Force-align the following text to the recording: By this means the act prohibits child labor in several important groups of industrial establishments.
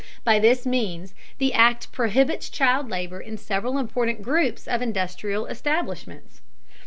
By 0.23 0.39
this 0.39 0.65
means 0.65 1.13
the 1.37 1.53
act 1.53 1.91
prohibits 1.91 2.49
child 2.49 2.89
labor 2.89 3.21
in 3.21 3.37
several 3.37 3.77
important 3.77 4.23
groups 4.23 4.67
of 4.67 4.81
industrial 4.81 5.45
establishments. 5.45 6.41